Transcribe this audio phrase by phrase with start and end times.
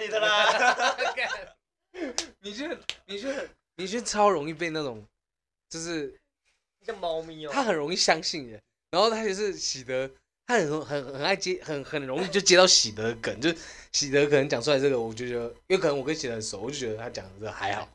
[0.00, 0.96] 你的啦。
[2.40, 5.04] 明轩，明轩，明轩超容易被那种，
[5.68, 6.14] 就是
[6.86, 7.50] 像猫咪哦。
[7.52, 8.60] 他很容易相信人，
[8.90, 10.10] 然后他就是喜德，
[10.46, 13.52] 他很很很爱接，很很容易就接到喜德的梗，就
[13.92, 17.88] 喜德可能讲出来这个，我就觉得，因为可能我跟喜德很熟，我就觉得他讲的这个还好。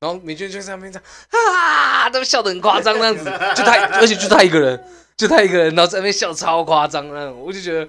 [0.00, 3.24] 然后明轩就在那边这样啊，都笑得很夸张那样子，
[3.56, 4.84] 就他，而且就他一个人，
[5.16, 7.88] 就他一个人，然后在那边笑超夸张那种，我就觉得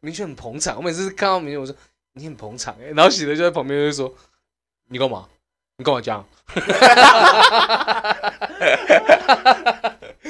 [0.00, 0.76] 明轩很捧场。
[0.76, 1.74] 我每次看到明轩，我说
[2.18, 4.12] 你很捧场哎、然后喜德就在旁边就说
[4.88, 5.26] 你干嘛？
[5.76, 6.24] 你干嘛这样？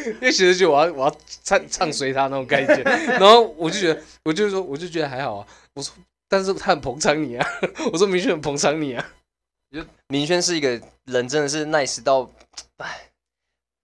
[0.05, 5.95] 因为喜德觉得我要我要唱唱随他那种感觉，然后我就觉得我就说我就觉得还好啊，我说
[6.29, 7.47] 但是他很捧场你啊，
[7.93, 9.05] 我说明轩很捧场你啊，
[10.09, 12.31] 明轩是一个人，真的是 nice 到，
[12.79, 13.09] 哎，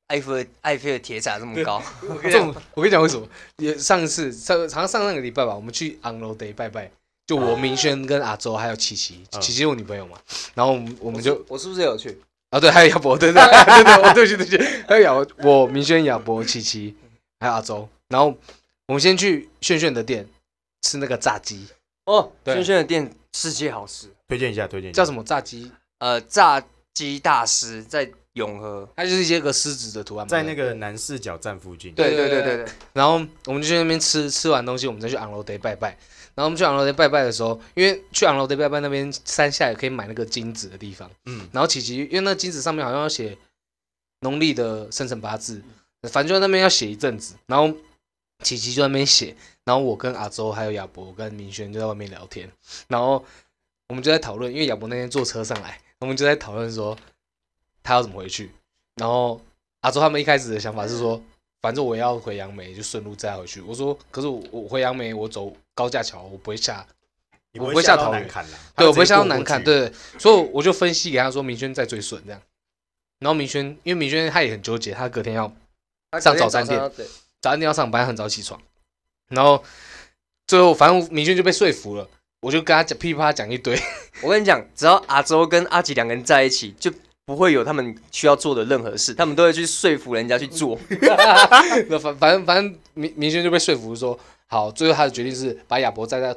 [0.08, 1.82] 埃菲尔埃菲尔铁塔这么高。
[2.02, 3.26] 我跟你讲，我跟你讲为什么？
[3.56, 6.90] 也上一次上好像上上个礼拜吧，我们去 On Road Day 拜拜，
[7.26, 10.18] 就我明轩跟阿周还有琪琪，嗯琪琪是我女朋友嘛，
[10.54, 12.20] 然后我们我们就我是不是有去？
[12.50, 16.94] 啊对，还有亚博，对对对对，我对不起对不起，还有亚我明轩、亚博、琪琪
[17.40, 18.32] 还有阿周，然后
[18.86, 20.28] 我们先去炫炫的店
[20.82, 21.66] 吃那个炸鸡，
[22.04, 25.72] 哦，对轩轩的店世界好吃，推荐一下，推荐一下叫什么炸鸡？
[25.98, 28.88] 呃，炸鸡大师在永和。
[28.94, 31.92] 它就是一些个狮子的图案嘛，在那个南四角站附近。
[31.94, 33.14] 对对对对对然后
[33.46, 35.96] 我们就去那边吃，吃完东西我们再去 On Road Day 拜拜。
[36.34, 41.10] 然后我们去 On Road Day 拜拜的时候，因为去 On Road Day 拜拜那边山下也可以买那个金子的地方。
[41.26, 43.36] 嗯，然后琪琪，因为那金子上面好像要写
[44.20, 45.62] 农历的生辰八字，
[46.10, 47.34] 反正就在那边要写一阵子。
[47.46, 47.72] 然后
[48.42, 52.50] 琪琪就在那边写，然后我跟阿周还有亚博跟明轩就在外面聊天。
[52.88, 53.24] 然后
[53.88, 56.98] 我们就在讨论，因为亚博那天坐车上来，我们就在讨论说
[57.84, 58.50] 他要怎么回去。
[58.96, 59.40] 然后
[59.82, 61.22] 阿周他们一开始的想法是说，
[61.60, 63.60] 反正我要回杨梅，就顺路载回去。
[63.60, 66.84] 我说，可是我我回杨梅，我走高架桥，我不会下
[67.52, 69.62] 你我不会下桃园难看啦，对，我不会下下到难看，。
[69.62, 72.42] 对，所以我就分析给他说，明轩在最顺这样。
[73.20, 75.46] 然后明轩，因为明轩他也很纠结，他隔天要
[76.20, 77.06] 上早餐店对，
[77.40, 78.60] 早餐店要上班，很早起床。
[79.28, 79.62] 然后
[80.46, 82.08] 最后反正明轩就被说服了，
[82.40, 83.80] 我就跟他讲噼里啪啦讲一堆。
[84.22, 86.92] 我跟你讲，只要阿周跟阿吉两个人在一起，就
[87.26, 90.78] 不会有他们需要做的任何事，他们都会去说服人家去做。
[91.88, 96.36] 那反反正反正明明轩就被说服说，好，最后他的决定是把亚伯载在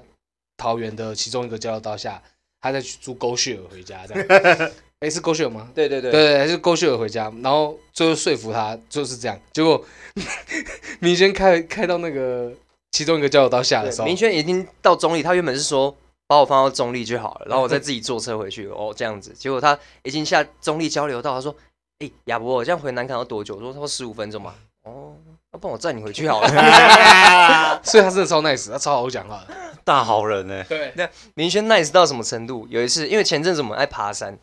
[0.55, 2.21] 桃园的其中一个交流道下，
[2.61, 4.71] 他再去租狗血儿回家这样。
[4.99, 5.69] 哎，是狗血儿吗？
[5.75, 9.39] 对对对，对对，是勾秀尔回家，然后最后说服他就是这样。
[9.53, 9.85] 结果
[10.99, 12.51] 明轩开开到那个
[12.91, 15.95] 其中一个交流道下的时候，明轩已经到中立，他原本是说
[16.27, 18.67] 把我放到中立就好了，然后我再 自己坐车回去。
[18.67, 21.55] 哦，这样子，结果他已经下中立交流道，他说
[21.99, 25.15] ：“哎、亚伯，我这样回南港要多久？”我说：“他说十五分钟嘛。”哦，
[25.51, 26.47] 要不然我载你回去好了。
[27.83, 29.43] 所以他真的超 nice，他超好讲话。
[29.83, 32.67] 大好人呢、对，那明轩 nice 到什么程度？
[32.69, 34.37] 有一次，因为前阵子我们爱爬山，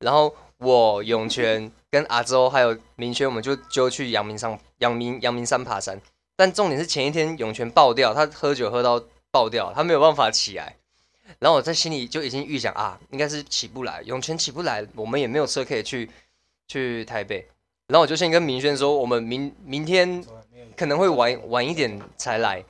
[0.00, 6.00] 然后我永泉跟阿周还有明轩，我们就就去阳明山、阳明阳明山爬山。
[6.34, 10.76] 但重点是前一天永泉爆掉，他喝酒喝到爆掉，他没有办法起来。
[11.38, 16.08] 然后我在心里就已经预想啊，应该是起不来，永泉起不来，我们也没有车可以去
[16.68, 17.46] 去台北。
[17.88, 20.24] 然后我就先跟明轩说，我们明明天
[20.76, 22.64] 可能会晚晚一点才来。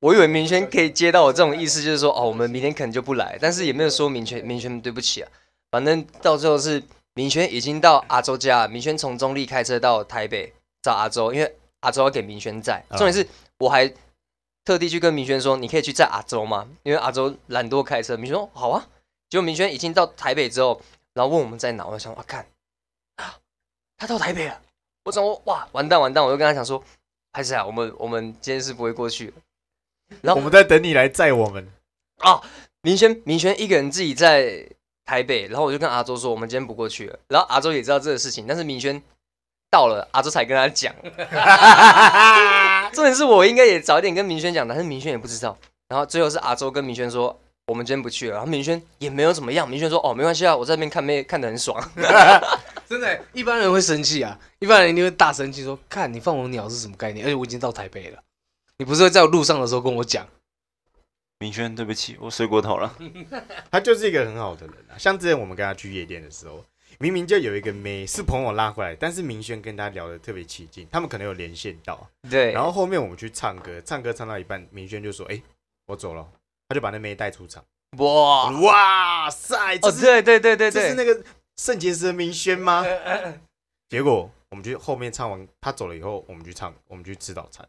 [0.00, 5.30] 我以为明轩可以接到我这种意思，就是说哦，我们明天可能就不来，但是也没有说明轩明轩对不起啊。
[5.70, 6.82] 反正到最后是
[7.14, 12.84] 明轩已经到阿周家，明轩从中立开车到台北找阿周，因为阿周要给明轩载。
[12.90, 13.26] 嗯重点是
[13.56, 13.90] 我还
[14.64, 16.68] 特地去跟明轩说，你可以去载阿周吗？
[16.82, 18.16] 因为阿周懒惰开车。
[18.16, 18.88] 明轩说好啊。
[19.28, 20.80] 结果明轩已经到台北之后，
[21.12, 22.46] 然后问我们在哪，我想啊看
[23.16, 23.36] 啊，
[23.96, 24.60] 他到台北了。
[25.04, 26.82] 我想说哇完蛋完蛋，我就跟他讲说，
[27.32, 29.32] 还是啊，我们我们今天是不会过去的。
[30.22, 31.68] 然后我们在等你来载我们
[32.18, 32.40] 啊。
[32.82, 34.68] 明轩明轩一个人自己在
[35.04, 37.18] 台北，然后我就跟阿周说，我们今天不过去了。
[37.28, 39.02] 然后阿周也知道这个事情，但是明轩
[39.74, 40.94] 到了，阿周才跟他讲。
[42.94, 45.58] 重点是我应该也早一点跟明轩讲，但是明轩也不知道。
[45.88, 47.36] 然后最后是阿周跟明轩说，
[47.66, 48.36] 我们今天不去了。
[48.36, 51.76] 然后明轩也没有怎么样，明轩说，哦，没关系啊，我在那边看妹 看得很爽。
[52.88, 57.26] 真的，一般人会生气啊，一般人一定会大生气说，看你放我鸟是什么概念？
[57.26, 58.22] 而且我已经到台北了，
[58.78, 60.24] 你不是会在我路上的时候跟我讲？
[61.40, 62.94] 明轩，对不起，我睡过头了。
[63.72, 64.94] 他就是一个很好的人啊。
[64.96, 66.64] 像之前我们跟他去夜店的时候，
[66.98, 72.08] 明明就有一个妹是朋友拉回来，但是明轩跟他聊得特别起劲，他们可能有连线到。
[72.30, 75.42] 对，然后后面我们去唱歌，唱歌唱到一半，明轩就说：“哎、
[75.86, 76.26] 我走了。”
[76.68, 77.64] 他就把那妹带出场。
[77.98, 79.76] 哇，哇塞！
[79.82, 81.22] 哦，对对对对对，这是那个
[81.56, 82.84] 圣洁石的明轩吗？
[83.88, 87.68] 结果我们去后面唱完，他走了以后，我们去唱，我们去吃早餐。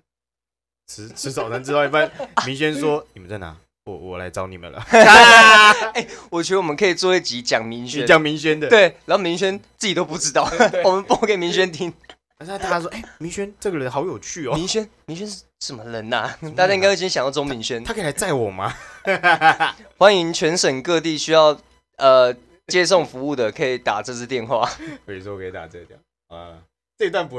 [0.87, 2.11] 吃吃早餐吃到一半，
[2.45, 4.83] 明轩说：“你们在哪？”我我来找你们了。
[5.93, 10.49] 哎我觉得我们可以做一集讲明轩，讲明轩的，对，然后明轩自己都不知道，
[10.83, 11.93] 我们播给明轩听。
[12.39, 17.83] 那大家说，哎、明轩这个人好有趣哦，明轩，明轩是什么人呐、大家应该会先想到钟明轩。
[17.83, 18.73] 他可以来载我吗？
[19.97, 21.57] 欢迎全省各地需要
[21.97, 22.35] 呃
[22.67, 24.67] 接送服务的，可以打这支电话。
[25.05, 25.95] 可以说可以打这条
[26.35, 26.57] 啊，
[26.97, 27.33] 这一段不会。